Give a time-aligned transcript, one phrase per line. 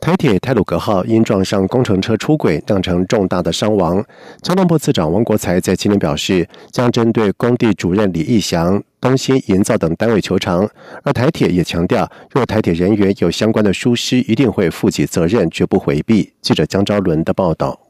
[0.00, 4.02] 台铁泰鲁格号因撞上工程车出轨，酿成重大的伤亡。
[4.42, 10.68] 交通部次长王国才在今天表示，将针对工地主任李义祥、东兴营造等单位求偿。
[11.02, 16.32] 而台铁也强调，若台铁人员有相关的疏失，一定会负起责任，绝不回避。
[16.40, 17.80] 记者江昭伦的报道。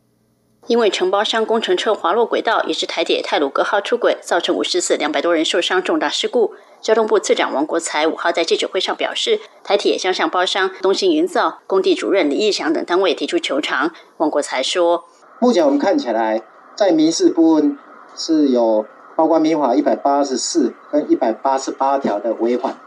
[0.66, 6.52] 因为承包商工程车滑落轨道，也是台铁泰鲁格号出轨，造成五十四两百多人受伤重大事故。
[6.80, 13.90] 交通部次长王国才五号在记者会上表示，台铁将向包商东兴营造、工地主任李义祥等单位提出求偿。
[14.18, 15.04] 王国才说
[15.40, 16.42] ：“目前我们看起来，
[16.76, 17.76] 在民事部分
[18.16, 18.86] 是有
[19.16, 22.78] 包括民法一百八十四跟一百八十八条的违反，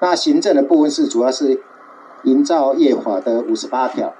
[0.00, 1.62] 那行政的部分是主要是
[2.24, 4.14] 营造业法的五十八条，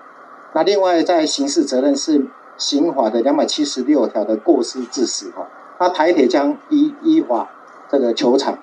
[0.54, 2.27] 那另外在刑事责任是
[2.58, 5.48] 刑法的两百七十六条的过失致死哈，
[5.80, 7.50] 那台铁将依依法
[7.91, 8.58] 这个求偿。”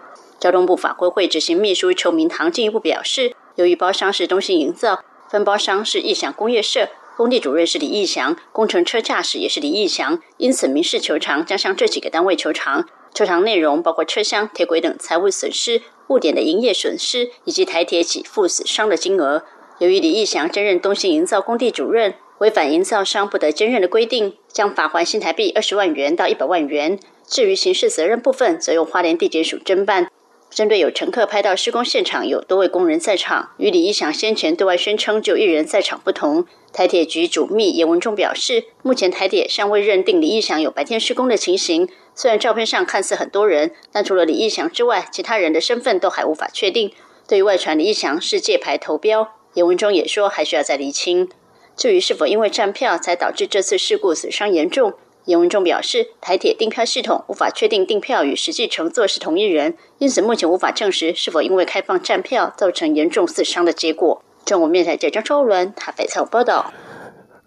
[0.46, 12.86] 交通部法规会执行秘书邱明堂进一步表示，由于包商是东兴营造，分包商是义祥工业社，工地主任是李义祥，工程车驾驶也是李义祥，因此民事求偿将向这几个单位求偿。
[13.12, 19.46] 求偿内容包括车厢、铁轨等财务损失、物点的营业损失，以及台铁给付死伤的金额。
[19.80, 27.00] 由于李义祥兼任东兴营造工地主任，违反营造商不得兼任的规定，将罚还新台币二十万元到一百万元。
[27.26, 30.08] 至于刑事责任部分，则由花莲地检署侦办。
[30.56, 41.90] 针对有乘客拍到施工现场有多位工人在场，与李义祥先前对外宣称就一人在场不同，台铁局主秘严文忠表示，目前台铁尚未认定李义祥有白天施工的情形。
[42.16, 46.94] 虽然照片上看似很多人，但除了李义祥之外，其他人的身份都还无法确定。
[47.28, 51.28] 对于外传李义祥是借牌投标，严文忠也说还需要再厘清。
[51.76, 54.94] 至于是否因为站票才导致这次事故死伤严重？
[55.26, 64.22] 严文忠表示，台铁订票系统无法确定订票与实际乘坐是同一人，因此目前无法证实是否因为开放站票造成严重死伤的结果。
[64.46, 66.72] 中国面台记者张超伦台北采访报道。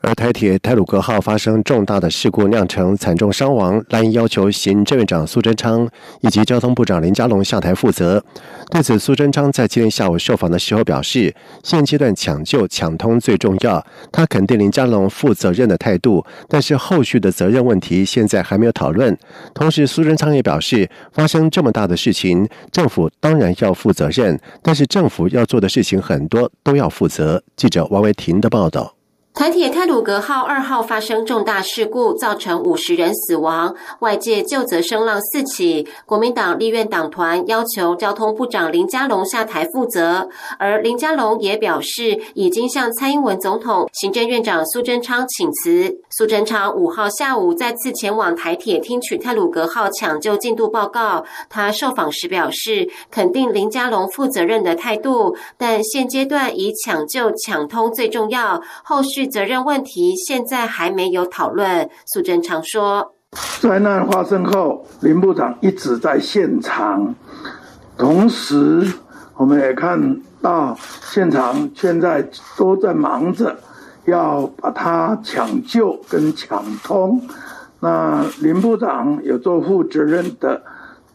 [0.01, 5.89] 而台铁泰鲁格号发生重大的事故，酿成惨重伤亡，赖因要求行政院长苏贞昌
[6.21, 8.23] 以及交通部长林佳龙下台负责。
[8.71, 13.85] 对此，苏贞昌在今天下午受访的时候表示，现阶段抢救抢通最重要。
[14.13, 19.17] 他肯定林佳龙负责任的态度，但是后续的责任问题现在还没有讨论。
[19.53, 27.43] 同时，苏贞昌也表示，发生这么大的事情，政府当然要负责任，但是政府要做的事情很多，都要负责。
[27.57, 28.98] 记者王维婷的报道。
[29.39, 35.87] 台铁泰鲁格号二号发生重大事故，造成五十人死亡，外界就责声浪四起。
[36.05, 40.29] 国民党立院党团要求交通部长林佳龙下台负责，
[40.59, 46.01] 而林佳龙也表示已经向蔡英文总统、行政院长苏贞昌请辞。
[46.11, 59.28] 苏贞昌五号下午再次前往台铁听取泰鲁格号抢救进度报告，他受访时表示肯定林佳龙负责任的态度，但现阶段以抢救抢通最重要，后续。
[59.29, 61.89] 责任问题现在还没有讨论。
[62.07, 63.15] 苏贞昌说
[63.61, 67.15] ：“灾难发生后，林部长一直在现场，
[67.97, 68.93] 同时
[69.37, 73.59] 我们也看到现场现在都在忙着
[74.07, 77.21] 要把它抢救跟抢通。
[77.81, 80.63] 那林部长有做负责任的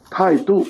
[0.10, 0.66] 态度，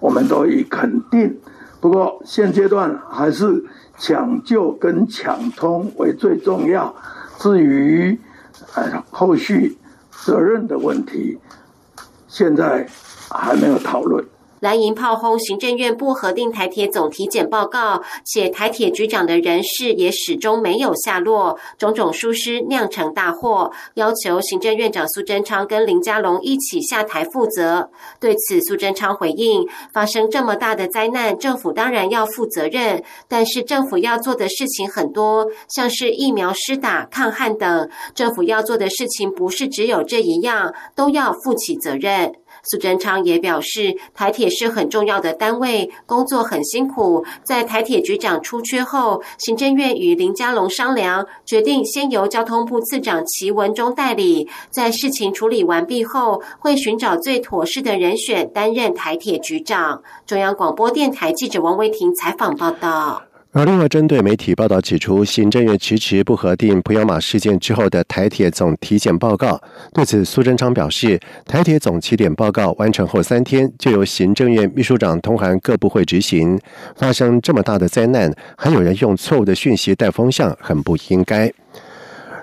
[0.00, 1.38] 我们都以肯定。
[1.80, 3.64] 不过现阶段还是。”
[3.98, 6.94] 抢救跟抢通为最重要，
[7.38, 8.20] 至于
[8.74, 9.78] 呃后续
[10.10, 11.38] 责任的问题，
[12.28, 12.86] 现在
[13.30, 14.22] 还没有讨论。
[14.60, 27.90] 蓝营炮轰行政院不核定台铁总体检报告，且台铁局长的人事也始终没有下落，种种疏失酿成大祸，要求行政院长苏贞昌跟林佳龙一起下台负责。
[28.18, 42.34] 对此，苏贞昌回应：发生这么大的灾难，政府当然要负责任，但是政府要做的事情很多，像是疫苗施打、抗旱等，政府要做的事情不是只有这一样，都要负起责任。
[42.68, 47.24] 苏贞昌也表示，台铁是很重要的单位，工作很辛苦。
[47.44, 54.48] 在台铁局长出缺后，行政院与林佳龙商量，决定先由交通部次长齐文忠代理。
[54.70, 60.02] 在事情处理完毕后，会寻找最妥适的人选担任台铁局长。
[60.26, 63.25] 中央广播电台记者王维婷采访报道。
[63.58, 69.58] 而另外，针对媒体报道指出，行政院迟迟不核定普悠马事件之后的台铁总体检报告，
[69.94, 76.60] 对此苏贞昌表示，台铁总起点报告完成后三天，就由行政院秘书长通函各部会执行，
[76.96, 81.50] 发生这么大的灾难，还有人用错误的讯息带风向，很不应该。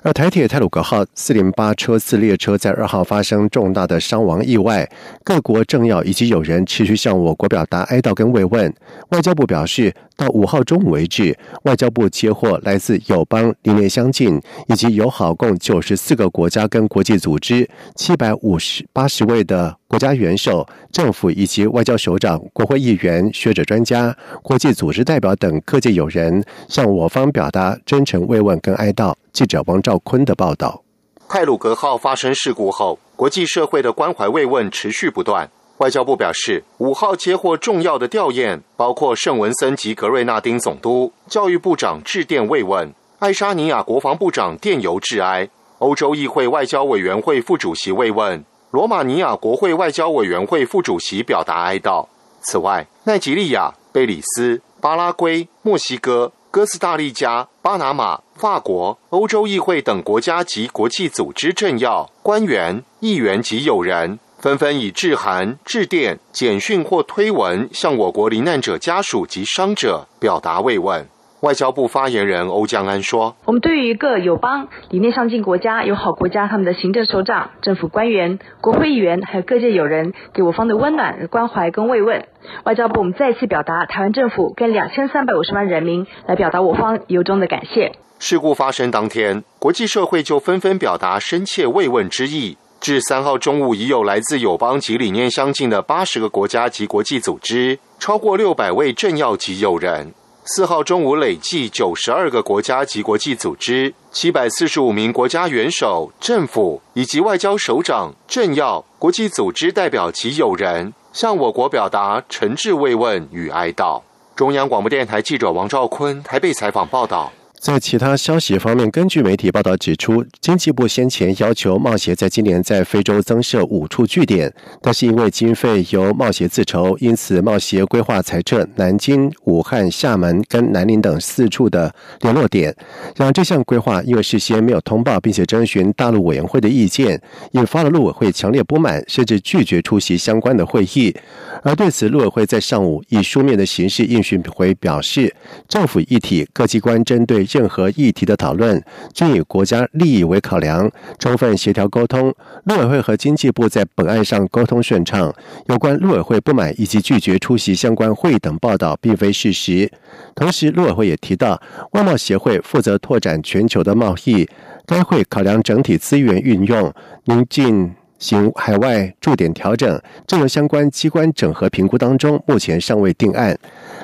[0.06, 4.90] 而台铁泰鲁格号四零八车次列车在二号发生重大的伤亡意外，
[5.24, 8.74] 各国政要以及友人持续向我国表达哀悼跟慰问。
[9.12, 29.14] 外交部表示，到五号中午为止，外交部接获来自友邦理念相近以及友好共九十四个国家跟国际组织七百五十八十位的国家元首、政府以及外交首长、国会议员、学者专家、国际组织代表等各界友人，向我方表达真诚慰问跟哀悼。
[29.32, 30.84] 记者王兆坤的报道：
[31.28, 35.50] 泰鲁格号发生事故后，国际社会的关怀慰问持续不断。
[35.84, 45.50] 外交部表示，五号接获重要的吊唁，包括圣文森及格瑞纳丁总督、教育部长致电慰问，爱沙尼亚国防部长电邮致哀，
[45.80, 52.08] 欧洲议会外交委员会副主席慰问，罗马尼亚国会外交委员会副主席表达哀悼。
[52.40, 56.32] 此外，奈及利亚、贝里斯、巴拉圭、墨西哥。
[56.50, 71.08] 哥斯达黎加、巴拿马、法国、欧洲议会等国家及国际组织政要、官员、议员及友人，纷纷以致函、致电、简讯或推文，向我国罹难者家属及伤者表达慰问。
[71.40, 82.28] 外交部发言人欧江安说：“我们对于一个友邦、理念相近国家、友好国家，他们的行政首长、政府官员、国会议员，还有各界友人，给我方的温暖、关怀跟慰问。
[82.66, 92.58] 外交部我们再次表达台湾政府跟两千三百五十万人民来表达我方由衷的感谢。”事故发生当天，国际社会就纷纷表达深切慰问之意。
[92.84, 100.14] 至三号中午，已有来自友邦及理念相近的八十个国家及国际组织，超过六百位政要及友人。
[100.44, 114.02] 四号中午，累计九十二个国家及国际组织、七百四十五名国家元首、政府以及外交首长、政要、国际组织代表及友人，向我国表达诚挚慰问与哀悼。
[114.36, 117.32] 中央广播电台记者王兆坤台北采访报道。
[117.64, 132.76] 在其他消息方面，根据媒体报道指出，经济部先前要求贸协在今年在非洲增设五处据点，但是因为经费由贸协自筹，因此贸协规划裁撤南京、武汉、厦门跟南宁等四处的联络点。
[133.16, 137.22] 然而，这项规划因为事先没有通报，并且征询大陆委员会的意见，
[137.52, 141.16] 引发了陆委会强烈不满，甚至拒绝出席相关的会议。
[141.64, 145.34] 而对此，陆委会在上午以书面的形式应询回表示，
[145.68, 147.48] 政府一体各机关针对。
[147.54, 148.84] 任何议题的讨论
[149.14, 150.90] 均以国家利益为考量，
[151.20, 152.34] 充分协调沟通。
[152.66, 155.34] 陆委会和经济部在本案上沟通顺畅。
[155.68, 159.92] 有关陆委会不满以及拒绝出席相关会议等报道，并非事实。
[160.36, 161.62] 同时，陆委会也提到，
[161.92, 164.48] 外贸协会负责拓展全球的贸易，
[164.86, 166.92] 该会考量整体资源运用，
[167.26, 173.60] 应进行海外驻点调整，正由相关机关整合评估当中，目前尚未定案。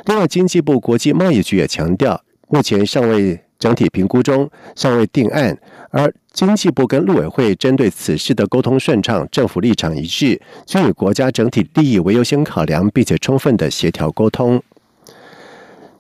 [0.08, 2.22] 另外，经济部国际贸易局也强调。
[2.50, 5.58] 目前尚未整体评估中，尚未定案。
[5.92, 14.62] 而经济部跟陆委会针对此事的沟通顺畅，政府立场一致，均以国家整体利益为优先考量，并且充分的协调沟通。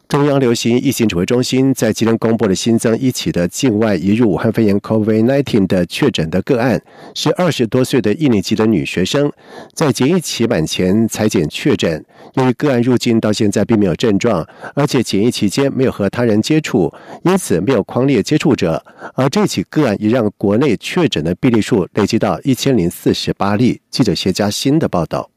[0.09, 6.81] 中央流行疫情指挥中心在今天公布了新增一起的境外移入武汉肺炎 （COVID-19） 的确诊的个案，
[7.13, 9.31] 是二十多岁的印尼籍的女学生，
[9.71, 12.03] 在检疫期满前裁检确诊。
[12.33, 14.43] 由于个案入境到现在并没有症状，
[14.73, 16.91] 而且检疫期间没有和他人接触，
[17.23, 18.83] 因此没有框列接触者。
[19.13, 23.79] 而这起个案也让国内确诊的病例数累积到一千零四十八例。
[23.91, 25.29] 记者谢佳欣的报道。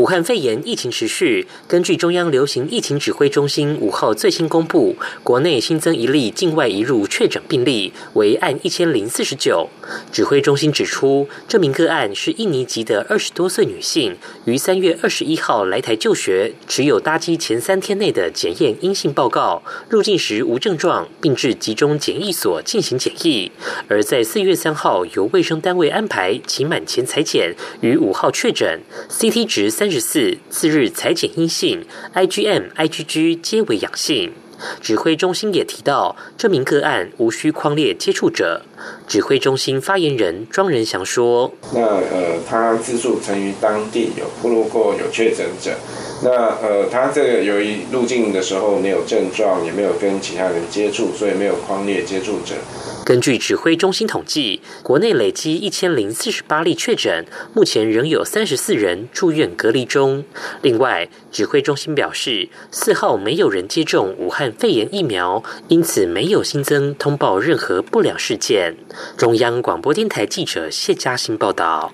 [0.00, 9.68] 武汉肺炎疫情持续，根据中央流行疫情指挥中心五号最新公布，国内新增一例境外移入确诊病例，为按一千零四十九。
[10.12, 23.50] 指挥中心指出，这名个案是印尼籍的二十多岁女性，于三月二十一号来台就学，持有搭机前三天内的检验阴性报告，入境时无症状，并至集中检疫所进行检疫。
[23.88, 34.32] 而在四月三号由卫生单位安排期满前裁剪，于五号确诊，CT 值三十四，次日裁剪阴性，IgM、IgG 皆为阳性。
[34.80, 38.62] 指挥中心也提到，这名个案无需框列接触者。
[39.06, 45.72] 指挥中心发言人庄仁祥说：“那呃，他自述曾于当地有暴露过有确诊者。
[46.22, 52.54] 那呃，他这个由于入境的时候没有症状，也没有跟其他人接触，所以没有框列接触者。”
[53.06, 57.24] 根据指挥中心统计，国内累积一千零四十八例确诊，
[57.54, 60.22] 目前仍有三十四人住院隔离中。
[60.62, 68.76] 另外，指挥中心表示，四号没有人接种武汉肺炎疫苗，因此没有新增通报任何不良事件。
[69.16, 71.90] 中央广播电台记者谢嘉欣报道。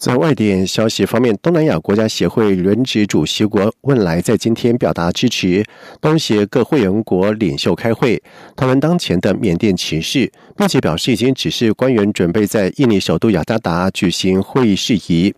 [0.00, 5.62] 在外电消息方面，东南亚国家协会轮值主席国汶莱在今天表达支持
[6.00, 8.20] 东协各会员国领袖开会，
[8.56, 15.34] 讨论当前的缅甸情势，并且表示已经指示官员准备在印尼首都雅加达举行会议事宜。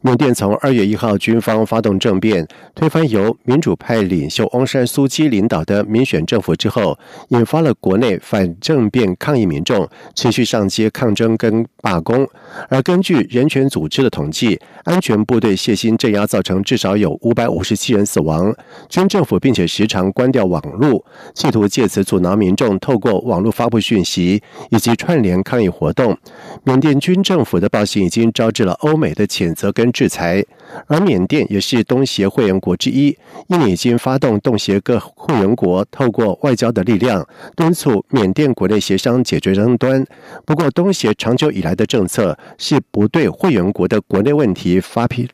[0.00, 6.96] 缅甸从二月一号军方发动政变，推翻由民主派领袖翁山苏基领导的民选政府之后，
[7.30, 12.28] 引发了国内反政变抗议民众持续上街抗争跟罢工。
[12.68, 18.54] 而根据人权组织的统计，安全部队血腥镇压，造成至少有五百五十七人死亡。
[18.88, 24.40] 军政府并且时常关掉网络，企图借此阻挠民众透过网络发布讯息
[24.70, 26.16] 以及串联抗议活动。
[26.62, 29.87] 缅甸军政府的暴行已经招致了欧美的谴责跟。
[29.92, 30.44] 制裁，
[30.86, 33.16] 而缅甸也是东协会员国之一，
[33.48, 37.26] 印尼已经发动东协各会员国透过外交的力量，
[37.56, 40.04] 敦促缅甸国内协商解决争端。
[40.44, 45.28] 不过，东协长久以来的政策是不对会员国的国内问题发批。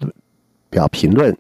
[0.75, 1.37] 表评论。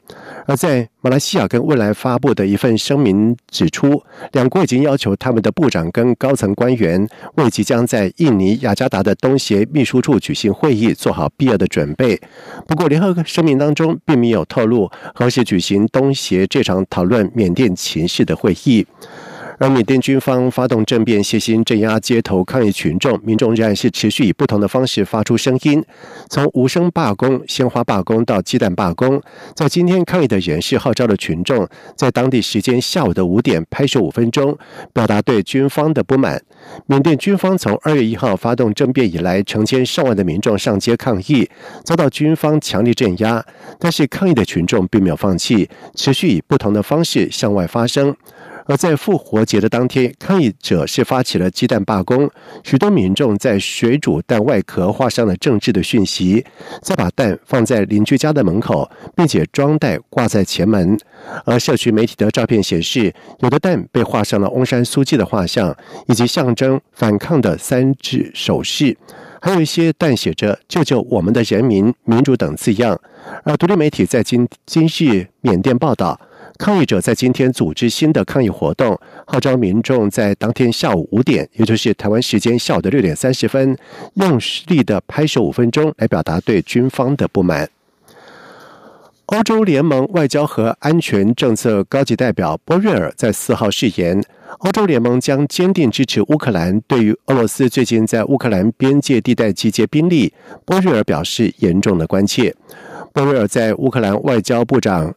[0.46, 12.20] 而在马来西亚跟未来发布的一份声明指出，两国已经要求他们的部长跟高层官员为即将在印尼雅加达的东协秘书处举行会议做好必要的准备。
[12.68, 18.86] 不过，联合声明当中并没有透露何时举行东协这场讨论缅甸情势的会议。
[19.58, 25.84] 而缅甸军方发动政变，血心镇压街头抗议群众，民众仍然是持续以不同的方式发出声音，
[26.28, 29.22] 从无声罢工、鲜花罢工到鸡蛋罢工。
[29.54, 34.56] 在今天抗议的人士号召了群众，在当地时间下午的五点拍摄五分钟，
[34.92, 36.42] 表达对军方的不满。
[36.86, 41.48] 缅甸军方从二月一号发动政变以来，成千上万的民众上街抗议，
[41.84, 43.44] 遭到军方强力镇压，
[43.78, 48.16] 但是抗议的群众并没有放弃，持续以不同的方式向外发声。
[48.66, 52.30] 而在复活节的当天，抗议者是发起了鸡蛋罢工。
[52.62, 56.44] 许多民众在水煮蛋外壳画上了政治的讯息，
[56.80, 60.98] 再把蛋放在邻居家的门口，并且装袋挂在前门。
[61.44, 65.76] 而社区媒体的照片显示，有的蛋被画上了翁山苏记的画像，
[66.08, 68.96] 以及象征反抗的三指手势，
[69.40, 72.98] 还有一些蛋写着“救救我们的人民、民主”等字样。
[73.42, 76.18] 而独立媒体在今今日缅甸报道。
[76.56, 83.76] 抗议者在今天组织新的抗议活动，号召民众在当天下午五点，也就是台湾时间下午的六点三十分，
[84.14, 87.68] 用力的拍手五分钟，来表达对军方的不满。
[89.26, 94.22] 欧洲联盟外交和安全政策高级代表波瑞尔在四号誓言，
[94.58, 96.80] 欧洲联盟将坚定支持乌克兰。
[96.82, 100.32] 对于俄罗斯最近在乌克兰边界地带集结兵力，
[100.64, 102.54] 波瑞尔表示严重的关切。
[103.12, 105.14] 波瑞尔在乌克兰外交部长。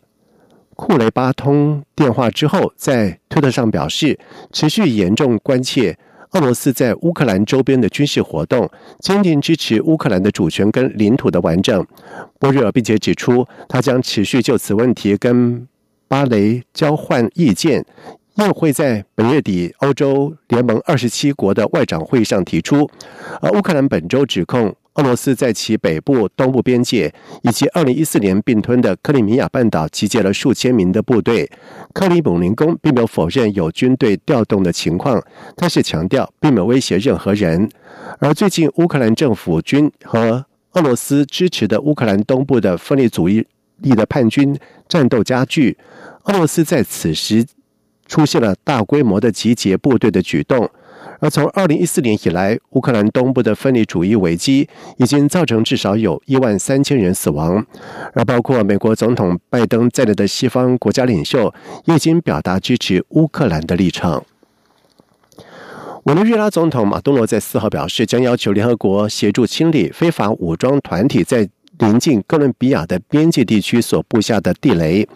[0.77, 4.17] 库雷巴通电话之后，在推特上表示，
[4.53, 5.97] 持续严重关切
[6.33, 8.69] 俄罗斯在乌克兰周边的军事活动，
[8.99, 11.85] 坚定支持乌克兰的主权跟领土的完整。
[12.39, 15.67] 波瑞尔并且指出，他将持续就此问题跟
[16.07, 17.83] 巴雷交换意见，
[18.35, 22.87] 又会在本月底欧洲联盟二十七国的外长会议上提出。
[23.41, 24.75] 而乌克兰本周指控。
[24.97, 27.13] 俄罗斯在其北部、东部边界
[27.43, 31.49] 以及2014年并吞的克里米亚半岛集结了数千名的部队。
[31.93, 35.23] 克里姆林宫并没有否认有军队调动的情况，
[35.55, 37.69] 但是强调并没有威胁任何人。
[38.19, 43.45] 而最近，乌克兰政府军和俄罗斯支持的乌克兰东部的分离主义
[43.77, 45.77] 力的叛军战斗加剧，
[46.23, 47.45] 俄罗斯在此时
[48.07, 50.67] 出现了大规模的集结部队的举动。
[51.19, 57.65] 而从二零一四年以来，乌克兰东部的分离主义危机已经造成至少有一万三千人死亡，
[58.13, 61.53] 而包括美国总统拜登在内的西方国家领袖
[61.85, 64.23] 也已经表达支持乌克兰的立场。
[66.03, 75.07] 委内瑞拉总统马杜罗在四号表示，将要求联合国协助清理非法武装团体在临近哥伦比亚的边界地区所布下的地雷。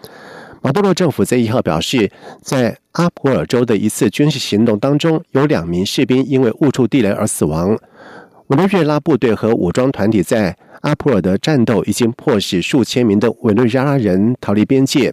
[0.64, 2.08] 马杜罗政府在一号表示，
[2.40, 7.76] 在阿普尔州的一次军事行动当中，有两名士兵因为误触地雷而死亡。
[8.46, 15.12] 委内瑞拉部队和武装团体在阿普尔的战斗已经迫使数千名的委内瑞拉人逃离边界。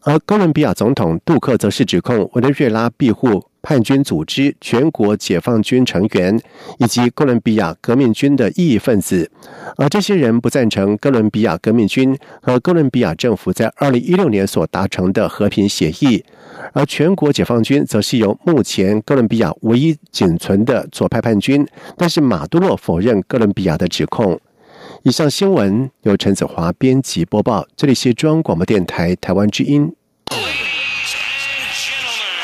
[0.00, 6.38] 而哥伦比亚总统杜克则是指控委内瑞拉庇护叛军组织全国解放军成员
[6.78, 9.30] 以及哥伦比亚革命军的异议分子，
[9.76, 16.24] 而这些人不赞成哥伦比亚革命军和哥伦比亚政府在二零一六年所达成的和平协议，
[16.72, 21.64] 而全国解放军则是由目前哥伦比亚唯一仅存的左派叛军，
[21.96, 24.38] 但是马杜洛否认哥伦比亚的指控。
[25.04, 29.92] 以上新闻由陈子华编辑播报，这里是中央广播电台台湾之音。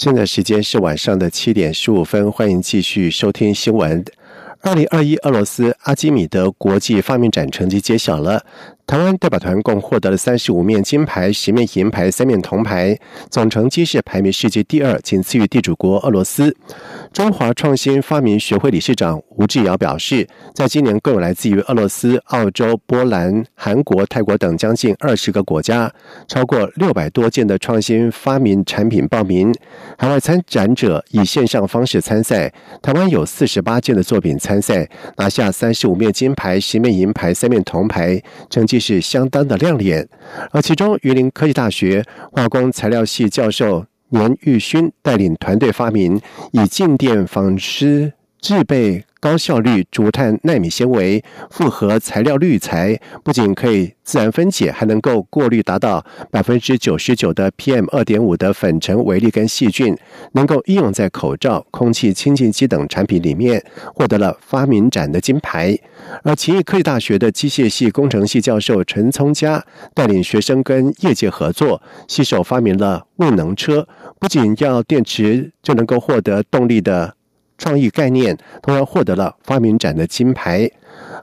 [0.00, 4.02] 现在时间是晚上的七点十五分，欢迎继续收听新闻。
[4.62, 8.42] 二零二一俄罗斯阿基米德国际发明展成绩揭晓了。
[8.86, 16.56] 台湾代表团共获得了三十五面金牌、十面银牌、三面铜牌，总成绩是排名世界第二，仅次于地主国俄罗斯。
[17.12, 25.92] 中华创新发明学会理事长吴志尧表示，在今年共有来自于俄罗斯、澳洲、波兰、韩国、泰国等将近二十个国家，
[26.26, 29.54] 超过六百多件的创新发明产品报名。
[29.98, 32.52] 海外参展者以线上方式参赛，
[32.82, 38.80] 台湾有四十八件的作品参赛，拿下三十五面金牌、十面银牌、三面铜牌，成绩。
[38.80, 40.08] 是相当的亮眼，
[40.52, 42.02] 而其中，榆林科技大学
[42.32, 46.20] 化工材料系教授年玉勋带领团队发明
[46.52, 49.04] 以静电纺织制备。
[49.20, 59.94] 高效率竹炭纳米纤维复合材料滤材，不仅可以自然分解，还能够过滤达到百分之九十九的 PM 二点五的粉尘微粒跟细菌，
[60.32, 63.62] 能够应用在口罩、空气清净机等产品里面，
[63.94, 65.78] 获得了发明展的金牌。
[66.24, 69.62] 而勤益科技大学的机械系工程系教授陈聪佳
[69.94, 73.86] 带领学生跟业界合作，携手发明了问能车，
[74.18, 77.19] 不仅要电池就能够获得动力的。
[77.60, 80.68] 创意概念同样获得了发明展的金牌，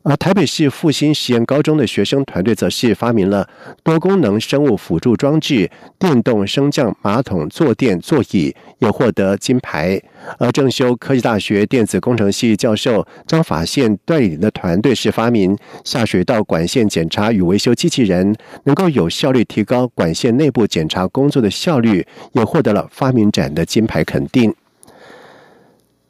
[0.03, 3.49] 而台北市复兴实验高中的学生团队则是发明了
[3.83, 9.99] 多功能生物辅助装置——电动升降马桶坐垫座椅，也获得金牌。
[10.37, 24.53] 而正修科技大学电子工程系教授张法宪带领的团队是发明下水道管线检查与维修机器人，能够有效率提高管线内部检查工作的效率，也获得了发明展的金牌肯定。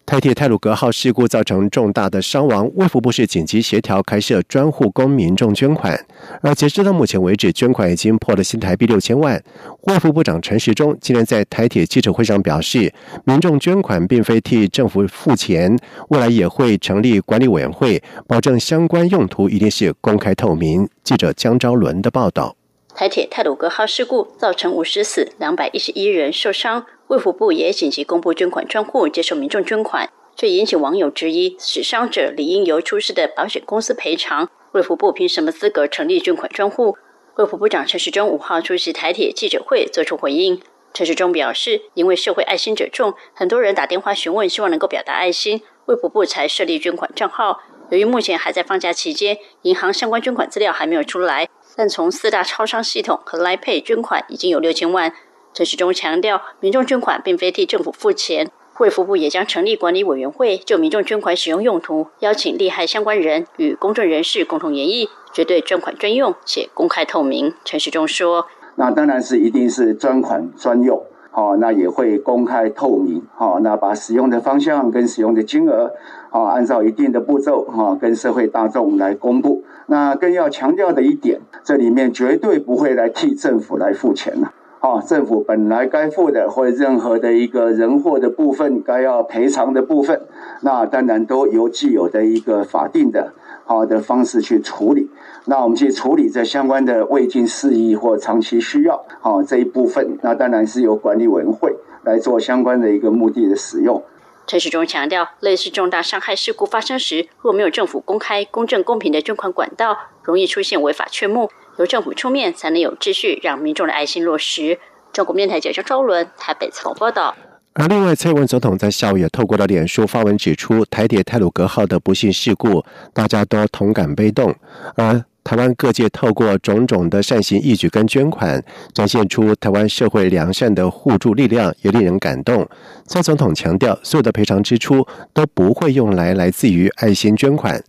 [0.08, 6.00] 台铁泰鲁格号事故造成重大的伤亡，卫福部是紧急协调开设专户供民众捐款，
[6.41, 9.43] 而截至到目前为止，捐款已经破了新台币六千万。
[9.82, 12.91] 卫福部长陈时中今天在台铁记者会上表示，
[13.26, 20.88] 民众捐款并非替政府付钱，未来也会成立管理委员会，保证相关用途一定是公开透明。
[21.04, 22.57] 记者江昭伦的报道。
[22.98, 26.88] 台铁泰鲁格号事故造成五十死，两百一十一人受伤。
[27.10, 36.98] 卫福部也紧急公布捐款专户，接受民众捐款，却引起网友质疑：死伤者理应由出事的保险公司赔偿，卫福部凭什么资格成立捐款专户？
[37.36, 40.60] 卫福部长陈时中五号出席台铁记者会，作出回应。
[40.92, 47.62] 陈时中表示，因为社会爱心者众，很多人打电话询问，希望能够表达爱心，卫福部才设立捐款账号。
[47.89, 51.47] 由于目前还在放假期间，银行相关捐款资料还没有出来。
[51.76, 55.13] 但从四大超商系统和 l i p a y 捐款已经有六千万。
[55.54, 67.54] 陈时中强调，民众捐款并非替政府付钱，卫福部也将成立管理委员会，就民众捐款使用用途，邀请利害相关人与公众人士共同研议，绝对专款专用且公开透明。
[67.63, 75.93] 陈时中说：“那当然是一定是专款专用，好，那也会公开透明，好，那把使用的方向跟使用的金额，
[76.30, 84.52] 好，按照一定的步骤，哈，跟社会大众来公布。”那更要强调的一点，这里面绝对不会来替政府来付钱了！
[84.80, 90.22] 啊，政府本来该付的，或任何的一个人祸的部分，该要赔偿的部分，
[90.62, 93.32] 那当然都由既有的一个法定的
[93.63, 95.10] 好的方式去处理。
[95.46, 104.04] 那我们去处理这相关的未尽事宜或长期需要，好这一部分，那当然是由管理委员会来做相关的一个目的的使用。
[104.48, 111.52] 陈时中强调，类似重大伤害事故发生时，若没有政府公开、公正、公平的捐款管道，容易出现违法缺目。
[111.78, 114.80] 由政府出面，才能有秩序，让民众的爱心落实。
[115.12, 117.36] 中国面台记者周伦台北采访报道。
[117.74, 124.56] 而另外，蔡文总统在下午也透过了脸书发文指出，台铁泰鲁格号的不幸事故，大家都同感悲痛。
[124.96, 128.62] 而台湾各界透过种种的善行义举跟捐款，
[128.94, 132.68] 展现出台湾社会良善的互助力量，也令人感动。
[133.06, 137.82] 蔡总统强调，所有的赔偿支出都不会用来来自于爱心捐款。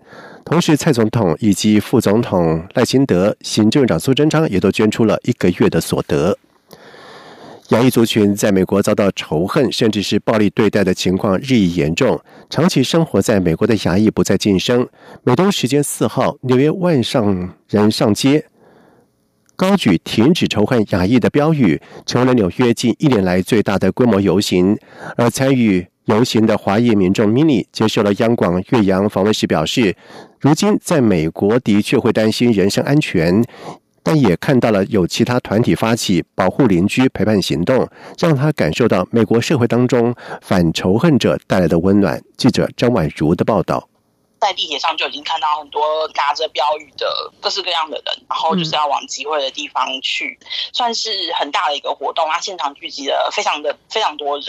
[0.44, 6.38] 同时，蔡总统以及副总统赖清德、行政院长苏贞昌也都捐出了一个月的所得。
[7.68, 12.18] 亚裔族群在美国遭到仇恨，甚至是暴力对待的情况日益严重。
[12.48, 14.88] 长期生活在美国的亚裔不再晋升。
[15.22, 18.46] 美东时间四号，纽约万上人上街，
[19.54, 24.78] 高举“停止仇恨亚裔”的标语，成为了纽约近一年来最大的规模游行。
[25.18, 29.94] 而参与游行的华裔民众 Mini 接受了央广岳阳访问时表示，
[30.40, 33.44] 如今在美国的确会担心人身安全。
[34.09, 37.87] 但也看到了有其他团体发起保护邻居陪伴行动，
[38.18, 42.18] 让他感受到美国社会当中反仇恨者带来的温暖。
[42.38, 43.87] 记者张婉如的报道，
[44.40, 45.83] 在地铁上就已经看到很多
[46.14, 50.38] 拿着标语的各式各样的人，然后就是要往集会的地方去，
[50.73, 52.40] 算是很大的一个活动啊！
[52.40, 54.47] 现场聚集了非常的非常多人。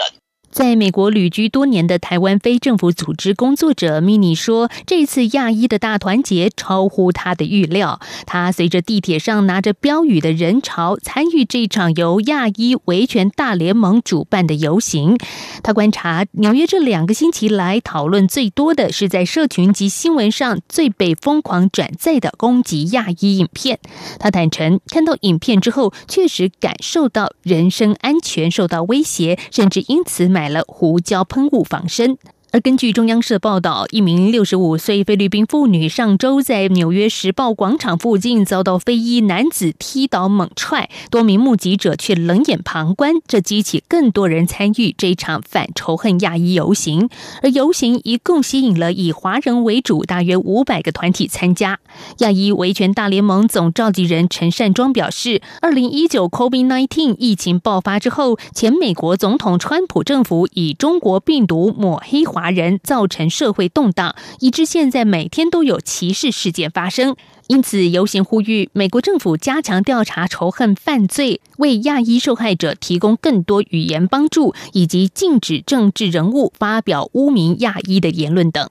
[0.52, 8.00] 在美国旅居多年的台湾非政府组织工作者 Mini 说：“这次亚裔的大团结超乎他的预料。
[8.26, 15.18] 他随着地铁上拿着标语的人潮，参与这场由亚裔维权大联盟主办的游行。
[15.62, 23.80] 他观察纽约这两个星期来讨论最多的是在社群及新闻上最被疯狂转载的攻击亚裔影片。
[24.20, 32.18] 他坦诚，看到影片之后，确实感受到人身安全受到威胁，甚至因此买。”买了胡椒喷雾防身。
[32.52, 47.08] 而根据中央社报道，一名六十五岁菲律宾妇女上周在纽约时报广场附近遭到非裔男子踢倒猛踹，多名目击者却冷眼旁观，这激起更多人参与这场反仇恨亚裔游行。
[47.44, 51.80] 而游行一共吸引了以华人为主大约五百个团体参加。
[52.18, 62.39] 亚裔维权大联盟总召集人陈善庄表示，二零一九 COVID-19 疫情爆发之后，前美国总统川普政府以中国病毒抹黑华。
[62.40, 67.18] 华人造成社会动荡，以致现在每天都有歧视事件发生。
[67.48, 78.70] 因此，游行呼吁美国政府加强调查仇恨犯罪，为亚裔受害者提供更多语言帮助，以及禁止政治人物发表污名亚裔的言论等。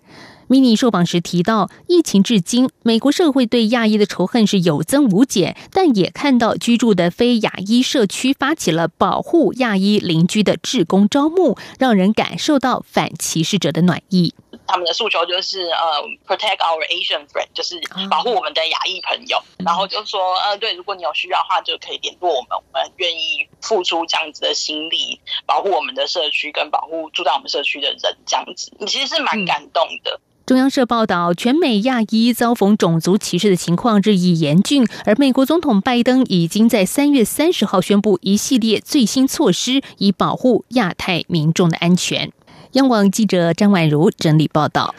[0.48, 14.34] 迷你受访时提到，疫情至今，美国社会对亚裔的仇恨是有增无减，但也看到居住的非亚裔社区发起了保护亚裔邻居的志工招募，让人感受到反歧视者的暖意。
[14.66, 17.80] 他们的诉求就是呃，protect our Asian friend，就是
[18.10, 19.38] 保护我们的亚裔朋友。
[19.64, 30.20] 然后就说，呃，对，如果你有需要的话，就可以联络我们，我们愿意付出这样子的心力，保护我们的社区跟保护住在我们社区的人，这样子，你其实是蛮感动的。
[30.48, 42.32] 中央社报道，全美亚裔遭逢种族歧视的情况日益严峻，而美国总统拜登已经在三月三十号宣布一系列最新措施，以保护亚太民众的安全。
[42.72, 44.94] 央广记者张婉如整理报道。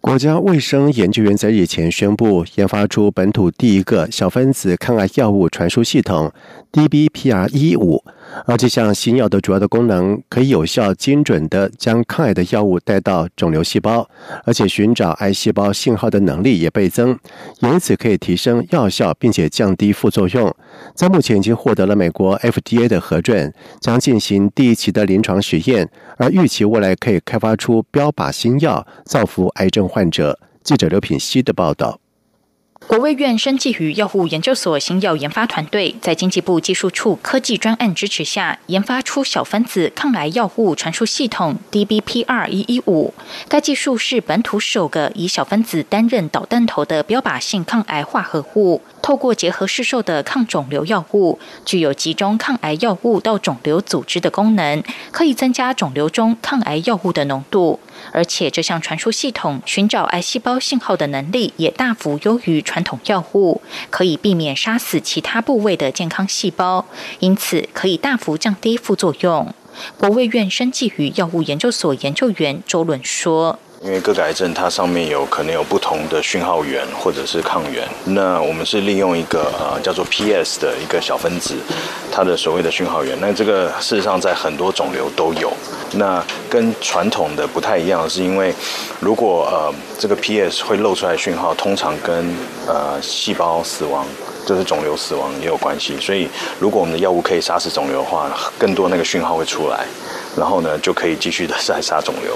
[0.00, 6.32] 国家卫生研究院在日前宣布，研发出本土第一个小分子抗癌药物传输系统
[6.72, 8.02] DBPR 一五。
[8.46, 14.08] 而这项新药的主要的功能，可以有效、精准的将抗癌的药物带到肿瘤细胞，
[14.44, 17.18] 而且寻找癌细胞信号的能力也倍增，
[17.60, 20.54] 因此可以提升药效，并且降低副作用。
[20.94, 30.38] 在目前已经获得了美国 FDA 的核准，将进行第一期的临床实验，而预期未来可以开发出标靶新药，造福癌症患者。
[30.62, 31.98] 记者刘品希的报道。
[32.92, 43.14] 国卫院生技与药物研究所新药研发团队在经济部技术处科技专案支持下，研发出小分子抗癌药物传输系统 DBPR 一一五。
[43.48, 48.82] 该技术是本土首个以小分子担任导弹头的标靶性抗癌化合物。
[49.00, 57.80] 透过结合市售的抗肿瘤药物，具有集中抗癌药物到肿瘤组织的功能，可以增加肿瘤中抗癌药物的浓度。
[58.12, 66.86] 而且这项传输系统寻找癌细胞信号的能力也大幅优于传统药物，可以避免杀死其他部位的健康细胞，
[67.18, 69.52] 因此可以大幅降低副作用。
[69.98, 73.58] 国卫院生技与药物研究所研究员周伦说。
[73.84, 81.56] 因为各个癌症它上面有可能有不同的讯号源或者是抗原，那我们是利用一个呃叫做 PS 的一个小分子，
[82.12, 83.18] 它的所谓的讯号源。
[83.20, 85.52] 那这个事实上在很多肿瘤都有。
[85.94, 88.54] 那跟传统的不太一样，是因为
[89.00, 92.32] 如果呃这个 PS 会露出来讯号，通常跟
[92.68, 94.06] 呃细胞死亡，
[94.46, 95.98] 就是肿瘤死亡也有关系。
[95.98, 96.28] 所以
[96.60, 99.84] 如果我们的药物可以杀死肿瘤的话，更多那个讯号会出来，
[100.36, 102.32] 然后呢就可以继续的再杀肿瘤。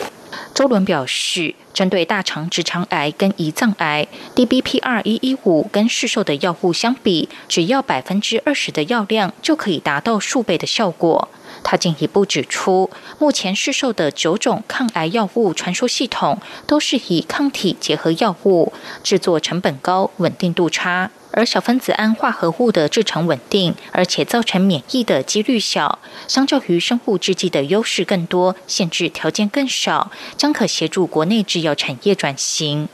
[0.56, 11.28] 周伦表示，针对大肠直肠癌跟胰脏癌，DBPR 一一五跟市售的药物相比，只要百分之二十的药量就可以达到数倍的效果。
[11.62, 12.88] 他进一步指出，
[13.18, 21.10] 目前市售的九种抗癌药物传输系统都是以抗体结合药物，制作成本高，稳定度差。
[21.36, 32.88] 而小分子胺化合物的制成稳定，而且造成免疫的几率小，相较于生物制剂的优势更多，限制条件更少，将可协助国内制药产业转型。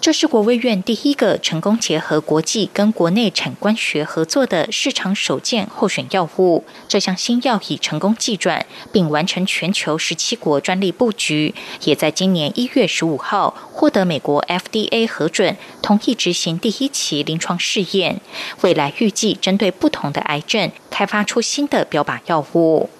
[0.00, 6.64] 这是国卫院第一个成功结合国际跟国内产官学合作的市场首件候选药物。
[6.86, 18.20] 这项新药已成功寄转，并完成全球十七国专利布局，也在今年一月十五号获得美国 FDA 核准，同意执行第一期临床试验验。
[18.62, 22.90] 未来预计针对不同的癌症，开发出新的标靶药物。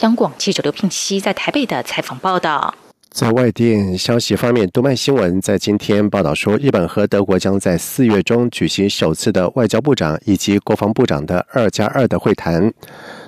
[0.00, 2.74] 央广记者刘聘熙在台北的采访报道。
[3.10, 12.70] 在外电消息方面，读卖新闻在今天报道说，日本和德国将在四月中举行首次的外交部长以及国防部长的二加二的会谈。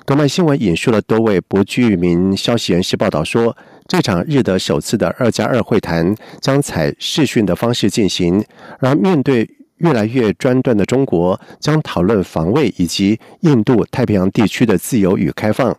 [0.05, 8.45] 读卖新闻引述了多位不具名消息人士报道说，这场日德首次的二加二会谈将采视讯的方式进行，
[8.79, 15.75] 而面对越来越专断的中国，将讨论防卫以及印度太平洋地区的自由与开放。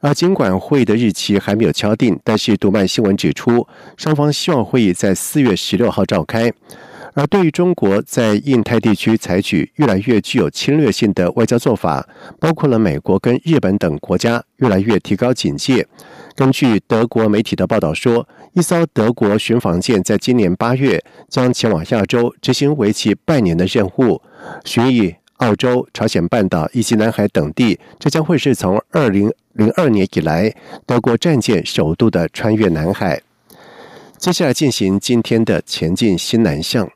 [0.00, 6.52] 而尽管会议的日期还没有敲定，但是读卖新闻指出，双方希望会议在四月十六号召开。
[7.16, 12.04] 而对于中国在印太地区采取越来越具有侵略性的外交做法，
[12.40, 15.86] 包括了美国跟日本等国家越来越提高警戒。
[16.34, 24.20] 根据德国媒体的报道说，一艘德国巡防舰在今年八月将前往亚洲执行为期半年的任务，
[24.64, 25.16] 巡弋。
[25.38, 30.54] 澳洲、朝鲜半岛以及南海等地，这将会是从二零零二年以来
[30.86, 33.20] 德国战舰首度的穿越南海。
[34.16, 36.88] 接下来进行今天的前进新南向。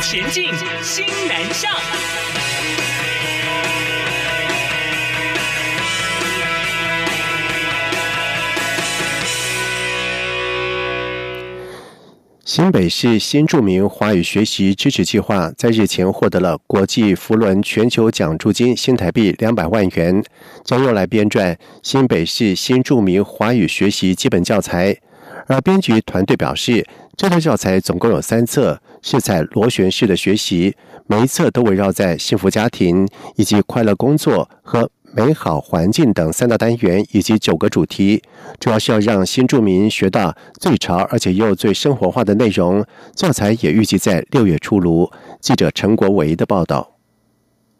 [0.00, 0.44] 前进
[0.82, 1.71] 新南向。
[12.62, 20.22] 新北市新著名华语学习支持计划在日前获得了国际福伦全球奖助金新台币两百万元，
[20.64, 24.96] 将用来编撰新北市新著名华语学习基本教材。
[25.48, 30.76] 而编辑团队表示，这套教材总共有三册，是在螺旋式的学习，
[31.08, 34.88] 每一册都围绕在幸福家庭以及快乐工作和。
[35.14, 38.22] 美好环境等三大单元以及九个主题，
[38.58, 42.84] 主要是要让新住民学到最潮而且又最生活化的内容。
[43.14, 45.10] 教材也预计在六月出炉。
[45.40, 46.88] 记者陈国维的报道。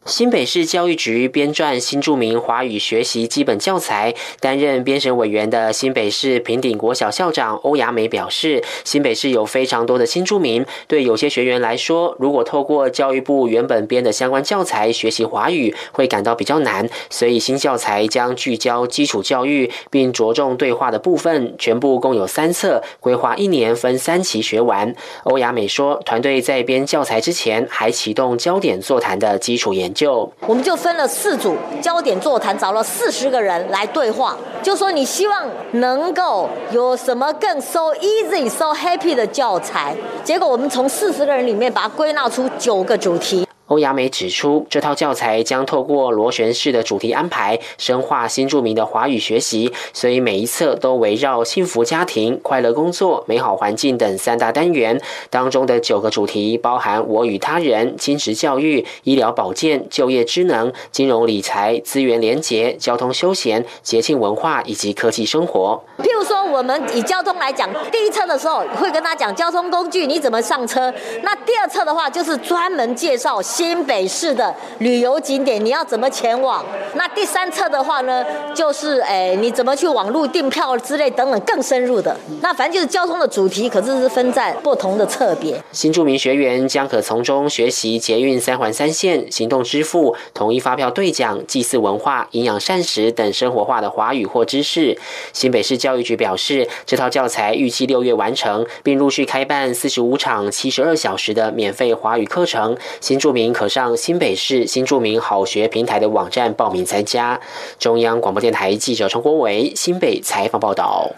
[0.05, 24.93] 新北市教育局编撰新著名华语学习基本教材，担任编审委员的新北市平顶国小校长欧雅美表示，新北市有非常多的新著名，对有些学员来说，如果透过教育部原本编的相关教材学习华语，会感到比较难，所以新教材将聚焦基础教育，并着重对话的部分，全部共有三册，规划一年分三期学完。
[25.23, 29.92] 欧雅美说，团队在编教材之前，还启动焦点座谈的基础研。
[29.93, 43.47] 就我们就分了四组焦点座谈，找了四十个人来对话，就说你希望能够有什么更 so easy so happy 的教材，结果我们从四十个人里面把它归纳出九个主题。
[43.73, 55.01] 欧亚美指出，这套教材将透过螺旋式的主题安排，深化新著名的华语学习，所以每一册都围绕幸福家庭、快乐工作、美好环境等三大单元。
[55.31, 65.83] 当中的九个主题包含我与他人、亲职教育、医疗保健、就业智能、金融理财、资源连结、交通休闲、节庆文化以及科技生活。
[65.97, 73.41] 譬如说，我们以交通来讲，第一册的时候会跟他讲交通工具你怎么上车，那第二册的话就是专门介绍。
[73.63, 76.65] 新北市的旅游景点，你要怎么前往？
[76.97, 82.17] 那第三册的话呢，就是诶，你怎么去网络订票之类等等更深入的。
[82.41, 85.63] 那反正就是交通的主题，可是是分在不同的侧别。
[85.71, 94.99] 新著名学员将可从中学习捷运三环三线、行动支付、统一发票兑奖、祭祀文化、营养膳食等生活化的华语或知识。
[95.33, 102.77] 新北市教育局表示，这套教材预计六月完成，并陆续开办四十五场七十二小时的免费华语课程。
[103.01, 107.41] 新著可上新北市新著名好学平台的网站报名参加。
[107.79, 111.11] 中央广播电台记者陈国伟新北采访报道。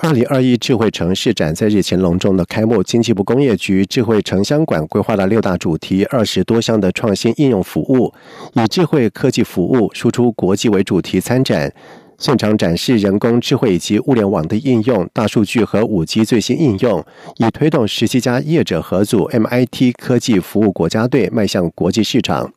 [0.00, 8.14] 二零二一智慧城市展在日前隆重的开幕，经济部工业局智慧城乡馆规划了六大主题、二十多项的创新应用服务，
[8.52, 11.72] 以智慧科技服务输出国际为主题参展。
[12.18, 17.04] 现场展示人工智慧以及物联网的应用、大数据和五 G 最新应用，
[17.36, 22.52] 以推动十七家业者合组 MIT 科技服务国家队迈向国际市场。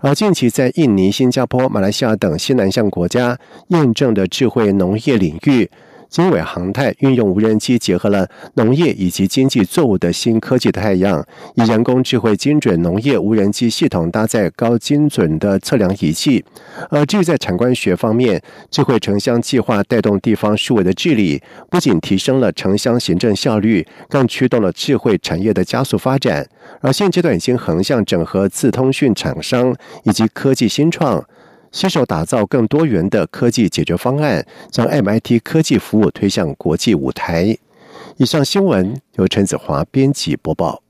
[0.00, 3.36] 而近期在印尼、新加坡、马来西亚等西南向国家
[3.68, 5.68] 验证的智慧农业领域。
[6.10, 16.44] 经纬航太运用无人机结合了农业以及经济作物的新科技的太阳，以人工智慧精准农业无人机系统搭载高精准的测量仪器。
[16.90, 26.44] 而至于在产官学方面，智慧城乡计划带动地方数位的治理，不仅提升了城乡行政效率，更驱动了智慧产业的加速发展。
[26.80, 31.24] 而现阶段已经横向整合自通讯厂商以及科技新创。
[31.72, 37.56] 携手打造更多元的科技解决方案，将 MIT 科技服务推向国际舞台。
[38.16, 40.82] 以上新闻由陈子华编辑播报。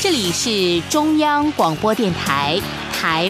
[0.00, 2.60] 这里是中央广播电台
[2.92, 3.20] 台